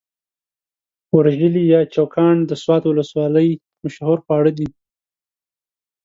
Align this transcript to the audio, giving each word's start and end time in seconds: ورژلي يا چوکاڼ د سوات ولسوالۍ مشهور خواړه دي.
ورژلي 1.17 1.63
يا 1.73 1.81
چوکاڼ 1.93 2.35
د 2.45 2.51
سوات 2.61 2.83
ولسوالۍ 2.87 3.49
مشهور 3.83 4.17
خواړه 4.25 4.51
دي. 4.57 4.69